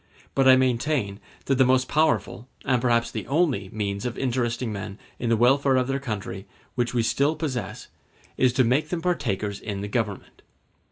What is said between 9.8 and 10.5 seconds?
the Government.